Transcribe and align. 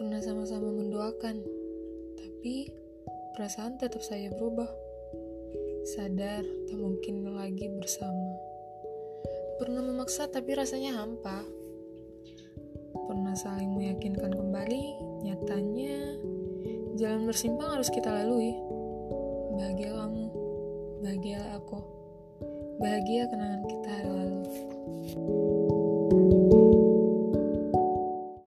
pernah 0.00 0.16
sama-sama 0.24 0.72
mendoakan, 0.72 1.44
tapi 2.16 2.72
perasaan 3.36 3.76
tetap 3.76 4.00
saya 4.00 4.32
berubah. 4.32 4.72
Sadar 5.92 6.40
tak 6.40 6.80
mungkin 6.80 7.28
lagi 7.36 7.68
bersama. 7.68 8.32
Pernah 9.60 9.84
memaksa 9.84 10.24
tapi 10.32 10.56
rasanya 10.56 10.96
hampa. 10.96 11.44
Pernah 12.96 13.36
saling 13.36 13.76
meyakinkan 13.76 14.32
kembali, 14.32 14.84
nyatanya 15.20 16.16
jalan 16.96 17.28
bersimpang 17.28 17.68
harus 17.68 17.92
kita 17.92 18.08
lalui. 18.08 18.56
Bahagia 19.52 20.00
kamu, 20.00 20.26
bahagia 21.04 21.40
aku, 21.60 21.76
bahagia 22.80 23.28
kenangan 23.28 23.62
kita 23.68 23.92
lalu. 24.08 24.40
thank 26.10 26.32
you 26.32 26.49